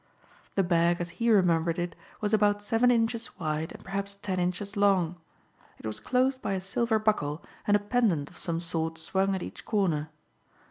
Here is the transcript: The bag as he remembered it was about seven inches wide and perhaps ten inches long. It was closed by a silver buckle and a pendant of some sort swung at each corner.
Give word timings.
The 0.55 0.63
bag 0.63 0.97
as 0.99 1.09
he 1.21 1.29
remembered 1.29 1.77
it 1.77 1.95
was 2.21 2.33
about 2.33 2.63
seven 2.63 2.89
inches 2.89 3.37
wide 3.39 3.71
and 3.71 3.83
perhaps 3.83 4.15
ten 4.15 4.39
inches 4.39 4.75
long. 4.75 5.17
It 5.77 5.85
was 5.85 5.99
closed 5.99 6.41
by 6.41 6.53
a 6.53 6.59
silver 6.59 6.97
buckle 6.97 7.43
and 7.67 7.77
a 7.77 7.79
pendant 7.79 8.27
of 8.31 8.39
some 8.39 8.59
sort 8.61 8.97
swung 8.97 9.35
at 9.35 9.43
each 9.43 9.63
corner. 9.63 10.09